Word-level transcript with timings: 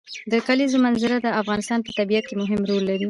د 0.31 0.33
کلیزو 0.47 0.77
منظره 0.85 1.17
د 1.21 1.27
افغانستان 1.41 1.79
په 1.83 1.91
طبیعت 1.99 2.23
کې 2.27 2.35
مهم 2.41 2.61
رول 2.69 2.83
لري. 2.89 2.99